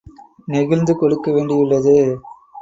[0.45, 1.95] நெகிழ்ந்து கொடுக்க வேண்டியுள்ளது.